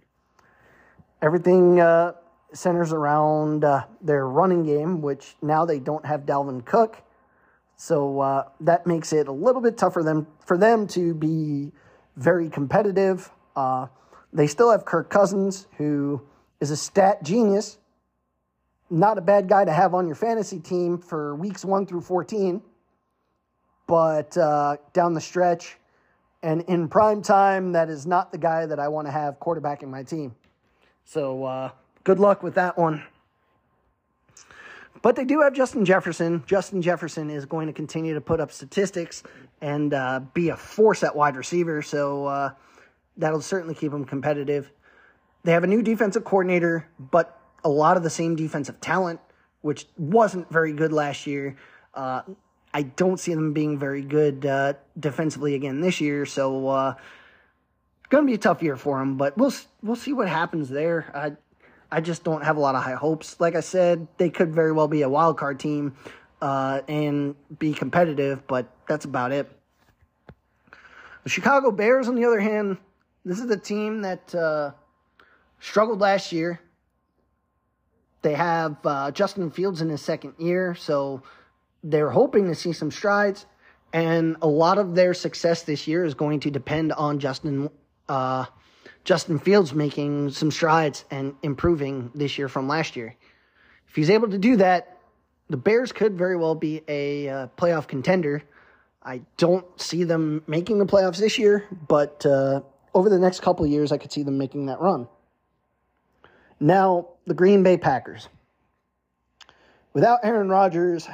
[1.21, 2.13] Everything uh,
[2.53, 7.03] centers around uh, their running game, which now they don't have Dalvin Cook.
[7.79, 11.71] So uh, that makes it a little bit tougher them, for them to be
[12.17, 13.31] very competitive.
[13.55, 13.87] Uh,
[14.33, 16.21] they still have Kirk Cousins, who
[16.61, 17.79] is a stat genius.
[18.91, 22.61] Not a bad guy to have on your fantasy team for weeks 1 through 14.
[23.87, 25.79] But uh, down the stretch
[26.43, 29.89] and in prime time, that is not the guy that I want to have quarterbacking
[29.89, 30.35] my team.
[31.05, 31.71] So uh,
[32.03, 33.05] good luck with that one.
[35.03, 36.43] But they do have Justin Jefferson.
[36.47, 39.23] Justin Jefferson is going to continue to put up statistics
[39.61, 41.83] and uh, be a force at wide receiver.
[41.83, 42.51] So uh,
[43.17, 44.71] that'll certainly keep them competitive.
[45.45, 49.21] They have a new defensive coordinator, but a lot of the same defensive talent,
[49.61, 51.57] which wasn't very good last year.
[51.95, 52.23] Uh,
[52.75, 56.27] I don't see them being very good uh, defensively again this year.
[56.27, 56.95] So uh,
[58.09, 61.37] going to be a tough year for them, but we'll we'll see what happens there.
[61.91, 63.41] I just don't have a lot of high hopes.
[63.41, 65.95] Like I said, they could very well be a wild card team
[66.41, 69.51] uh, and be competitive, but that's about it.
[71.25, 72.79] The Chicago Bears, on the other hand,
[73.25, 74.73] this is the team that uh,
[75.61, 76.61] struggled last year.
[78.23, 81.23] They have uh, Justin Fields in his second year, so
[81.83, 83.47] they're hoping to see some strides.
[83.93, 87.71] And a lot of their success this year is going to depend on Justin
[88.09, 88.47] uh,
[89.09, 93.17] Justin Fields making some strides and improving this year from last year.
[93.89, 94.99] If he's able to do that,
[95.49, 98.43] the Bears could very well be a uh, playoff contender.
[99.03, 102.61] I don't see them making the playoffs this year, but uh,
[102.93, 105.09] over the next couple years, I could see them making that run.
[106.61, 108.29] Now, the Green Bay Packers.
[109.95, 111.09] Without Aaron Rodgers,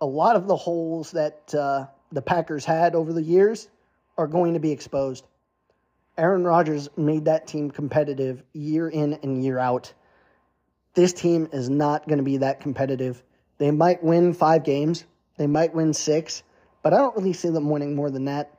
[0.00, 3.68] a lot of the holes that uh, the Packers had over the years
[4.16, 5.26] are going to be exposed.
[6.18, 9.92] Aaron Rodgers made that team competitive year in and year out.
[10.94, 13.22] This team is not going to be that competitive.
[13.58, 15.04] They might win five games,
[15.36, 16.42] they might win six,
[16.82, 18.58] but I don't really see them winning more than that.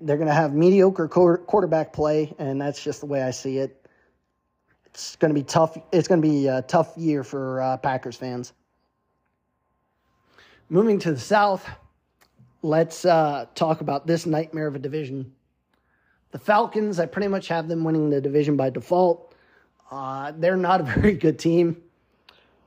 [0.00, 3.86] They're going to have mediocre quarterback play, and that's just the way I see it.
[4.86, 5.76] It's going to be tough.
[5.92, 8.52] It's going to be a tough year for uh, Packers fans.
[10.68, 11.68] Moving to the South,
[12.62, 15.32] let's uh, talk about this nightmare of a division
[16.34, 19.32] the Falcons, I pretty much have them winning the division by default.
[19.88, 21.80] Uh, they're not a very good team.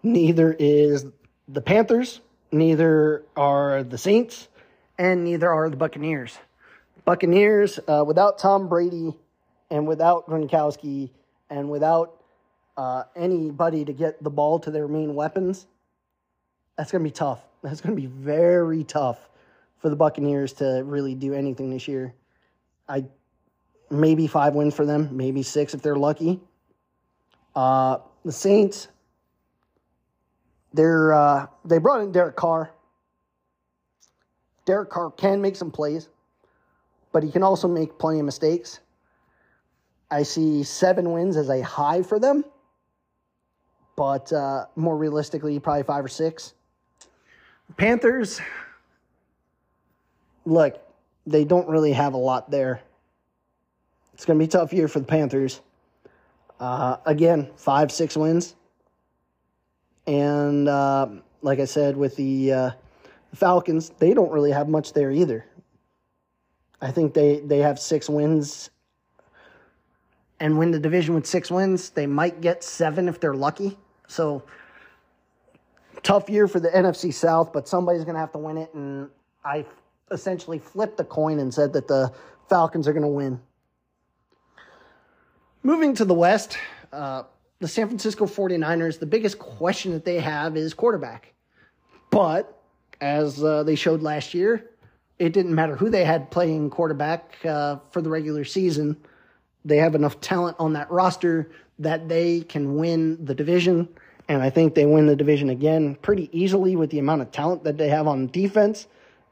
[0.01, 1.06] Neither is
[1.49, 4.47] the Panthers, neither are the Saints,
[4.97, 6.38] and neither are the Buccaneers.
[7.03, 9.13] Buccaneers, uh, without Tom Brady
[9.69, 11.10] and without Gronkowski
[11.49, 12.23] and without
[12.77, 15.67] uh, anybody to get the ball to their main weapons,
[16.77, 17.41] that's going to be tough.
[17.63, 19.19] That's going to be very tough
[19.80, 22.13] for the Buccaneers to really do anything this year.
[22.88, 23.03] I
[23.89, 26.39] maybe five wins for them, maybe six if they're lucky.
[27.56, 28.88] Uh, the Saints,
[30.73, 32.71] they're uh, they brought in Derek Carr.
[34.65, 36.10] Derek Carr can make some plays,
[37.12, 38.82] but he can also make plenty of mistakes.
[40.12, 42.45] I see seven wins as a high for them,
[43.95, 46.54] but uh, more realistically, probably five or six.
[47.76, 48.39] Panthers,
[50.45, 50.82] look,
[51.26, 52.82] they don't really have a lot there.
[54.17, 55.62] It's going to be tough year for the Panthers.
[56.60, 58.56] Uh, again, five, six wins.
[60.08, 61.08] And uh,
[61.43, 62.71] like I said, with the, uh,
[63.36, 65.45] Falcons, they don't really have much there either.
[66.82, 68.71] I think they, they have six wins
[70.39, 71.91] and win the division with six wins.
[71.91, 73.77] They might get seven if they're lucky.
[74.08, 74.41] So
[76.01, 78.73] tough year for the NFC South, but somebody's going to have to win it.
[78.73, 79.10] And
[79.45, 79.63] I
[80.10, 82.12] essentially flipped the coin and said that the
[82.49, 83.39] Falcons are going to win.
[85.67, 86.58] Moving to the West,
[86.93, 87.23] uh,
[87.60, 91.34] the San Francisco 49ers, the biggest question that they have is quarterback.
[92.10, 92.58] But
[93.01, 94.69] as uh, they showed last year,
[95.19, 98.95] it didn't matter who they had playing quarterback uh, for the regular season.
[99.65, 103.89] They have enough talent on that roster that they can win the division.
[104.30, 107.65] And I think they win the division again pretty easily with the amount of talent
[107.65, 108.88] that they have on defense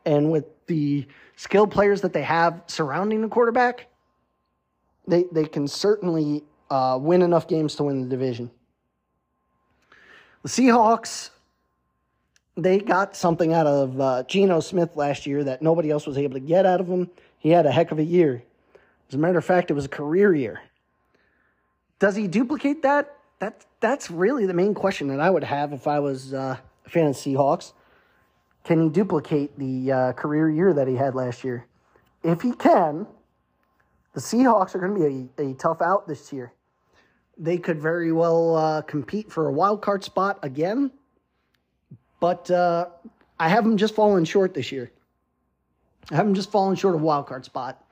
[0.06, 3.88] and with the skilled players that they have surrounding the quarterback.
[5.08, 8.50] They, they can certainly uh, win enough games to win the division.
[10.44, 11.32] The Seahawks,
[12.56, 16.34] they got something out of uh, Geno Smith last year that nobody else was able
[16.34, 17.10] to get out of him.
[17.40, 18.44] He had a heck of a year.
[19.10, 20.62] As a matter of fact, it was a career year.
[22.00, 23.18] Does he duplicate that?
[23.40, 26.90] That that's really the main question that I would have if I was uh, a
[26.90, 27.74] fan of Seahawks.
[28.64, 31.66] Can he duplicate the uh, career year that he had last year?
[32.24, 33.06] If he can,
[34.16, 36.52] the Seahawks are going to be a, a tough out this year.
[37.38, 40.90] They could very well uh, compete for a wild card spot again,
[42.20, 42.88] but uh,
[43.40, 44.92] I have them just falling short this year.
[46.10, 47.86] I have them just falling short of wild card spot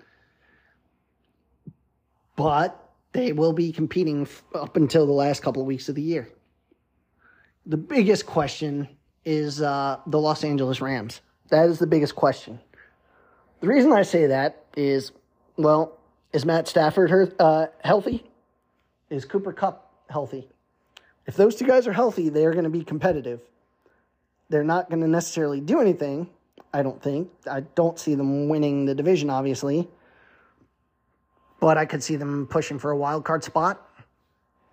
[2.35, 6.29] but they will be competing up until the last couple of weeks of the year.
[7.65, 8.89] The biggest question
[9.23, 11.21] is uh, the Los Angeles Rams.
[11.49, 12.59] That is the biggest question.
[13.61, 15.11] The reason I say that is,
[15.55, 15.97] well,
[16.33, 18.25] is Matt Stafford uh, healthy?
[19.09, 20.49] Is Cooper Kupp healthy?
[21.25, 23.39] If those two guys are healthy, they're going to be competitive.
[24.49, 26.29] They're not going to necessarily do anything,
[26.73, 27.29] I don't think.
[27.49, 29.87] I don't see them winning the division, obviously
[31.63, 33.89] but I could see them pushing for a wild card spot.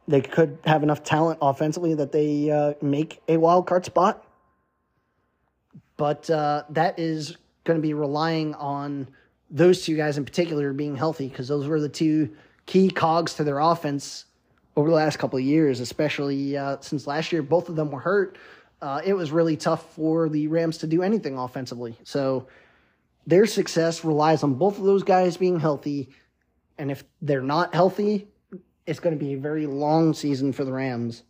[0.09, 4.27] They could have enough talent offensively that they uh, make a wild card spot.
[5.97, 9.07] But uh, that is going to be relying on
[9.51, 12.31] those two guys in particular being healthy because those were the two
[12.67, 14.27] key cogs to their offense
[14.77, 18.01] over the last couple of years, especially uh, since last year both of them were
[18.01, 18.39] hurt.
[18.81, 21.99] Uh, it was really tough for the Rams to do anything offensively.
[22.05, 22.47] So
[23.27, 26.11] their success relies on both of those guys being healthy
[26.79, 28.29] and if they're not healthy,
[28.87, 31.25] it's going to be a very long season for the Rams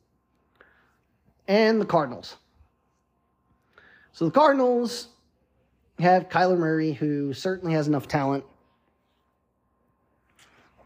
[1.48, 2.37] and the Cardinals.
[4.12, 5.09] So the Cardinals
[6.00, 8.44] have Kyler Murray, who certainly has enough talent.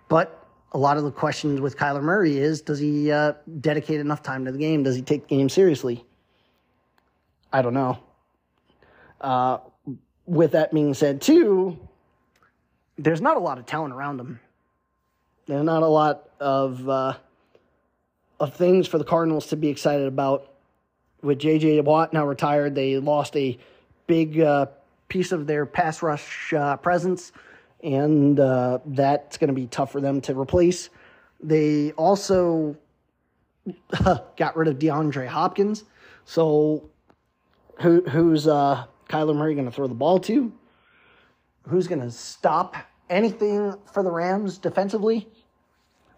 [0.08, 4.22] But a lot of the questions with Kyler Murray is does he uh, dedicate enough
[4.22, 4.82] time to the game?
[4.82, 6.04] Does he take the game seriously?
[7.52, 7.98] I don't know.
[9.20, 9.58] Uh,
[10.26, 11.78] with that being said, too,
[12.98, 14.40] there's not a lot of talent around him.
[15.46, 17.14] There's not a lot of uh,
[18.40, 20.50] of things for the Cardinals to be excited about.
[21.22, 21.80] With J.J.
[21.80, 23.56] Watt now retired, they lost a
[24.06, 24.66] big uh,
[25.14, 27.30] piece of their pass rush uh, presence,
[27.84, 30.90] and uh, that's going to be tough for them to replace.
[31.40, 32.76] They also
[34.36, 35.84] got rid of DeAndre Hopkins,
[36.24, 36.90] so
[37.80, 40.52] who who's uh, Kyler Murray going to throw the ball to?
[41.68, 42.74] Who's going to stop
[43.08, 45.28] anything for the Rams defensively?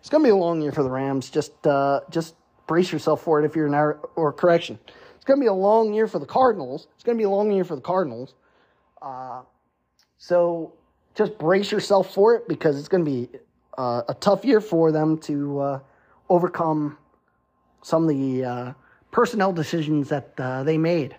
[0.01, 1.29] It's going to be a long year for the Rams.
[1.29, 2.35] Just uh, just
[2.67, 4.79] brace yourself for it if you're an or correction.
[5.17, 6.89] It's going to be a long year for the Cardinals.
[6.95, 8.33] It's going to be a long year for the Cardinals.
[9.01, 9.43] Uh,
[10.19, 10.73] so
[11.15, 13.29] just brace yourself for it because it's going to be
[13.79, 15.81] uh, a tough year for them to uh,
[16.29, 16.97] overcome
[17.83, 18.73] some of the uh,
[19.11, 21.17] personnel decisions that uh, they made.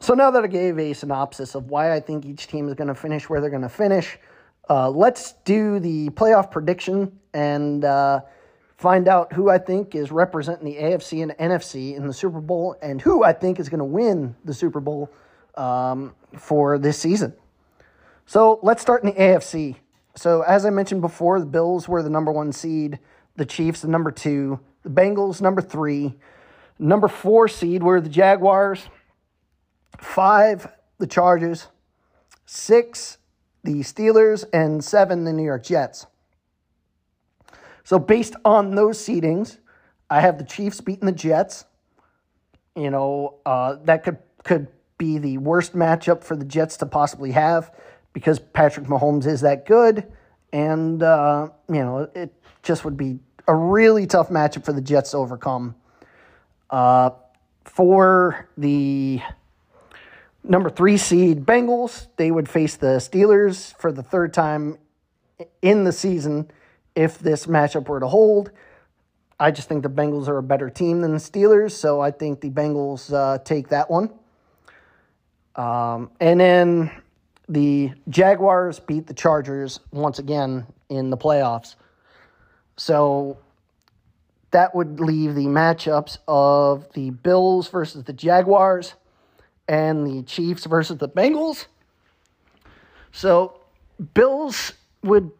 [0.00, 2.88] So now that I gave a synopsis of why I think each team is going
[2.88, 4.18] to finish where they're going to finish,
[4.68, 7.84] uh, let's do the playoff prediction and
[8.76, 12.76] find out who I think is representing the AFC and NFC in the Super Bowl
[12.82, 15.10] and who I think is going to win the Super Bowl
[15.56, 17.34] um, for this season.
[18.26, 19.76] So let's start in the AFC.
[20.16, 23.00] So, as I mentioned before, the Bills were the number one seed,
[23.36, 26.14] the Chiefs, the number two, the Bengals, number three.
[26.78, 28.88] Number four seed were the Jaguars,
[29.98, 31.66] five, the Chargers,
[32.46, 33.18] six,
[33.64, 36.06] the Steelers, and seven, the New York Jets.
[37.82, 39.58] So, based on those seedings,
[40.08, 41.64] I have the Chiefs beating the Jets.
[42.76, 44.68] You know, uh, that could could
[45.04, 47.70] be the worst matchup for the Jets to possibly have
[48.14, 50.10] because Patrick Mahomes is that good,
[50.52, 52.32] and uh, you know it
[52.62, 55.74] just would be a really tough matchup for the Jets to overcome.
[56.70, 57.10] Uh,
[57.64, 59.20] for the
[60.42, 62.06] number three seed Bengals.
[62.16, 64.78] They would face the Steelers for the third time
[65.60, 66.50] in the season
[66.94, 68.50] if this matchup were to hold.
[69.38, 72.40] I just think the Bengals are a better team than the Steelers, so I think
[72.40, 74.10] the Bengals uh, take that one.
[75.56, 76.90] Um, and then
[77.48, 81.76] the Jaguars beat the Chargers once again in the playoffs.
[82.76, 83.38] So
[84.50, 88.94] that would leave the matchups of the Bills versus the Jaguars
[89.68, 91.66] and the Chiefs versus the Bengals.
[93.12, 93.60] So
[94.14, 95.30] Bills would,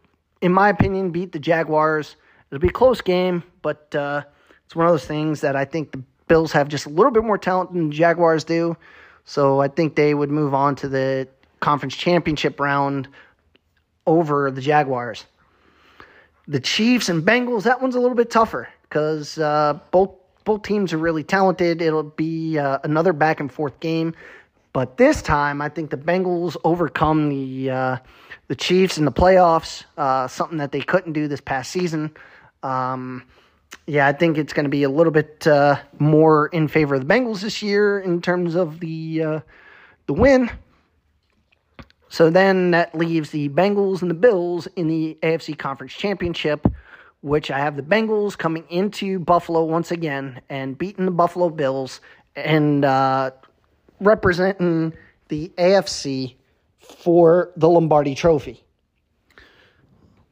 [0.40, 2.16] in my opinion, beat the Jaguars.
[2.50, 4.22] It'll be a close game, but uh,
[4.64, 7.24] it's one of those things that I think the Bills have just a little bit
[7.24, 8.76] more talent than the Jaguars do.
[9.24, 11.28] So I think they would move on to the
[11.60, 13.08] conference championship round
[14.06, 15.24] over the Jaguars.
[16.46, 20.10] The Chiefs and Bengals, that one's a little bit tougher because uh, both
[20.44, 21.80] both teams are really talented.
[21.80, 24.14] It'll be uh, another back and forth game,
[24.74, 27.96] but this time I think the Bengals overcome the uh,
[28.48, 32.14] the Chiefs in the playoffs, uh, something that they couldn't do this past season.
[32.62, 33.22] Um,
[33.86, 37.06] yeah, I think it's going to be a little bit uh, more in favor of
[37.06, 39.40] the Bengals this year in terms of the uh,
[40.06, 40.50] the win.
[42.08, 46.66] So then that leaves the Bengals and the Bills in the AFC Conference Championship,
[47.22, 52.00] which I have the Bengals coming into Buffalo once again and beating the Buffalo Bills
[52.36, 53.32] and uh,
[54.00, 54.94] representing
[55.28, 56.36] the AFC
[56.78, 58.63] for the Lombardi Trophy.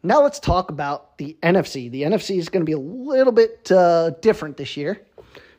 [0.02, 1.90] Now let's talk about the NFC.
[1.90, 5.00] The NFC is going to be a little bit uh, different this year.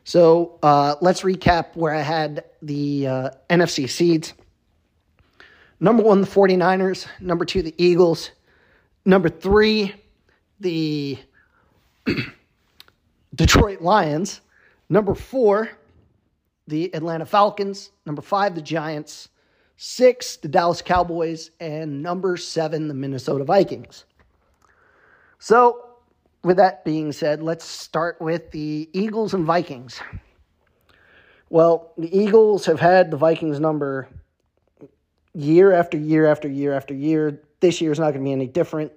[0.04, 4.34] So uh, let's recap where I had the uh, NFC seeds.
[5.80, 7.06] Number one, the 49ers.
[7.20, 8.32] Number two, the Eagles.
[9.06, 9.94] Number three,
[10.60, 11.18] the
[13.34, 14.42] Detroit Lions.
[14.90, 15.70] Number four,
[16.66, 17.90] the Atlanta Falcons.
[18.04, 19.30] Number five, the Giants.
[19.76, 21.50] Six, the Dallas Cowboys.
[21.60, 24.04] And number seven, the Minnesota Vikings.
[25.44, 25.84] So,
[26.42, 30.00] with that being said, let's start with the Eagles and Vikings.
[31.50, 34.08] Well, the Eagles have had the Vikings number
[35.34, 37.42] year after year after year after year.
[37.60, 38.90] This year is not going to be any different.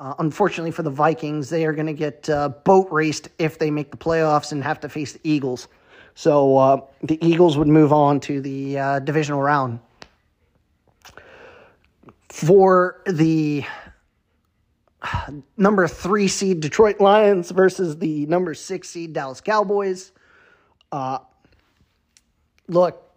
[0.00, 3.70] Uh, unfortunately for the Vikings, they are going to get uh, boat raced if they
[3.70, 5.68] make the playoffs and have to face the Eagles.
[6.14, 9.78] So uh, the Eagles would move on to the uh, divisional round.
[12.30, 13.66] For the
[15.56, 20.12] number three seed Detroit Lions versus the number six seed Dallas Cowboys.
[20.90, 21.18] Uh,
[22.68, 23.10] look,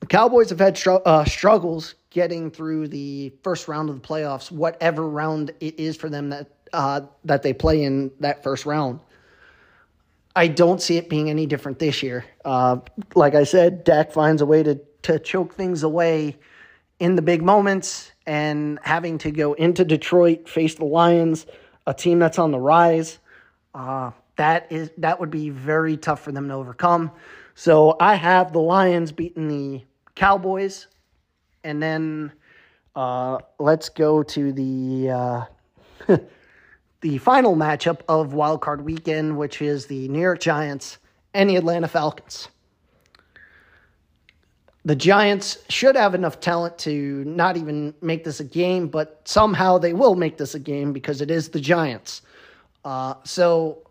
[0.00, 4.50] the Cowboys have had str- uh, struggles getting through the first round of the playoffs,
[4.50, 9.00] whatever round it is for them that uh, that they play in that first round.
[10.36, 12.24] I don't see it being any different this year.
[12.44, 12.78] Uh,
[13.14, 16.36] like I said, Dak finds a way to to choke things away
[17.00, 21.46] in the big moments and having to go into Detroit, face the Lions,
[21.86, 23.18] a team that's on the rise.
[23.74, 27.10] Uh, that is that would be very tough for them to overcome.
[27.54, 29.84] So I have the Lions beating the
[30.14, 30.86] Cowboys,
[31.62, 32.32] and then
[32.96, 35.44] uh, let's go to the uh,
[37.00, 40.98] the final matchup of Wild Card Weekend, which is the New York Giants
[41.32, 42.48] and the Atlanta Falcons
[44.84, 49.78] the Giants should have enough talent to not even make this a game, but somehow
[49.78, 52.20] they will make this a game because it is the Giants.
[52.84, 53.82] Uh, so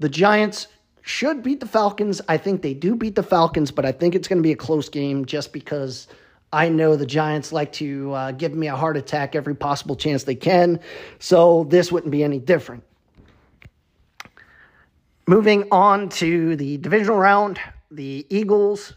[0.00, 0.66] the Giants
[1.02, 2.20] should beat the Falcons.
[2.28, 4.56] I think they do beat the Falcons, but I think it's going to be a
[4.56, 6.08] close game just because
[6.52, 10.24] I know the Giants like to uh, give me a heart attack every possible chance
[10.24, 10.80] they can.
[11.20, 12.82] So this wouldn't be any different.
[15.28, 17.60] Moving on to the divisional round,
[17.92, 18.92] the Eagles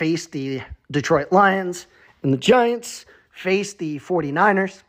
[0.00, 1.86] face the Detroit Lions,
[2.22, 4.82] and the Giants face the 49ers.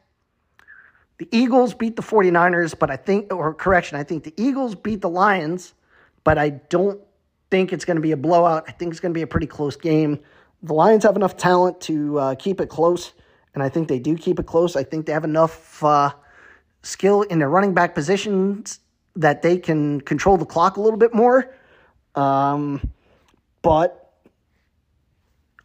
[1.18, 5.02] The Eagles beat the 49ers, but I think, or correction, I think the Eagles beat
[5.02, 5.74] the Lions,
[6.24, 6.98] but I don't
[7.50, 8.64] think it's going to be a blowout.
[8.70, 10.18] I think it's going to be a pretty close game.
[10.64, 13.12] The Lions have enough talent to uh, keep it close,
[13.54, 14.78] and I think they do keep it close.
[14.78, 16.14] I think they have enough uh,
[16.84, 18.80] skill in their running back positions
[19.18, 21.54] that they can control the clock a little bit more.
[22.16, 22.94] Um,
[23.62, 24.01] but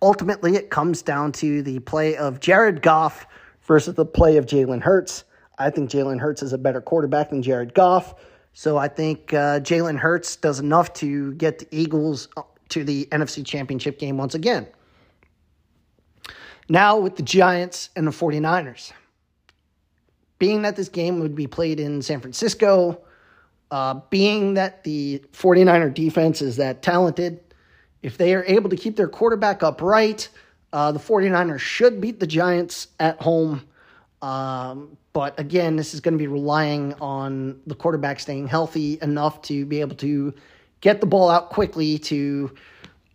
[0.02, 3.26] ultimately it comes down to the play of Jared Goff
[3.62, 5.24] versus the play of Jalen Hurts.
[5.58, 8.14] I think Jalen Hurts is a better quarterback than Jared Goff.
[8.52, 13.06] So I think uh, Jalen Hurts does enough to get the Eagles uh, to the
[13.12, 14.66] NFC Championship game once again.
[16.68, 18.92] Now with the Giants and the 49ers.
[20.38, 23.00] Being that this game would be played in San Francisco,
[23.70, 27.40] uh, being that the 49er defense is that talented,
[28.02, 30.28] if they are able to keep their quarterback upright,
[30.72, 33.62] uh, the 49ers should beat the Giants at home.
[34.22, 39.40] Um, But again, this is going to be relying on the quarterback staying healthy enough
[39.42, 40.34] to be able to
[40.82, 42.54] get the ball out quickly to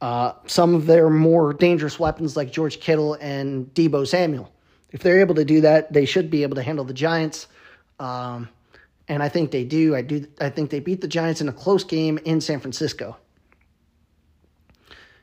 [0.02, 4.52] uh, some of their more dangerous weapons like George Kittle and Deebo Samuel.
[4.92, 7.46] If they're able to do that, they should be able to handle the Giants.
[8.00, 8.50] Um,
[9.08, 9.96] and I think they do.
[9.96, 10.26] I do.
[10.40, 13.16] I think they beat the Giants in a close game in San Francisco.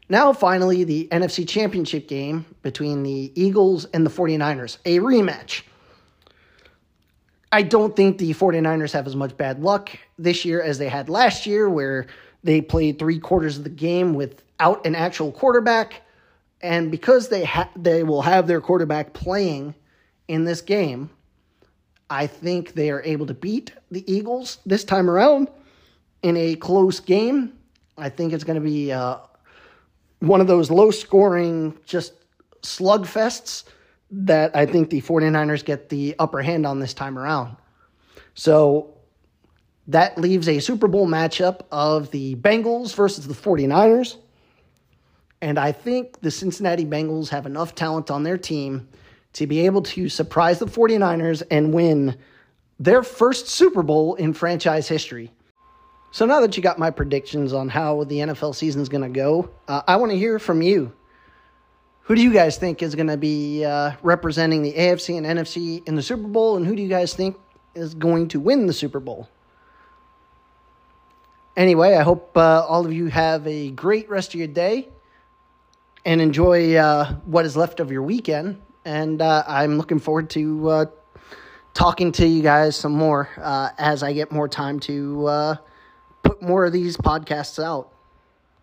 [0.09, 5.62] Now, finally, the NFC Championship game between the Eagles and the 49ers, a rematch.
[7.52, 11.09] I don't think the 49ers have as much bad luck this year as they had
[11.09, 12.06] last year, where
[12.42, 16.02] they played three quarters of the game without an actual quarterback.
[16.61, 19.74] And because they ha- they will have their quarterback playing
[20.26, 21.11] in this game,
[22.11, 25.48] I think they are able to beat the Eagles this time around
[26.22, 27.52] in a close game.
[27.96, 29.18] I think it's going to be uh,
[30.20, 32.12] one of those low scoring, just
[32.62, 33.64] slugfests
[34.10, 37.56] that I think the 49ers get the upper hand on this time around.
[38.34, 38.94] So
[39.88, 44.16] that leaves a Super Bowl matchup of the Bengals versus the 49ers.
[45.40, 48.88] And I think the Cincinnati Bengals have enough talent on their team
[49.34, 52.16] to be able to surprise the 49ers and win
[52.80, 55.30] their first Super Bowl in franchise history.
[56.11, 59.11] So now that you got my predictions on how the NFL season is going to
[59.11, 60.92] go, uh, I want to hear from you.
[62.02, 65.86] Who do you guys think is going to be uh, representing the AFC and NFC
[65.86, 67.36] in the Super Bowl, and who do you guys think
[67.74, 69.28] is going to win the Super Bowl?
[71.54, 74.88] Anyway, I hope uh, all of you have a great rest of your day
[76.06, 78.62] and enjoy uh, what is left of your weekend.
[78.86, 80.86] And uh, I'm looking forward to uh,
[81.74, 83.28] talking to you guys some more
[83.76, 85.59] as I get more time to
[86.39, 87.93] put more of these podcasts out.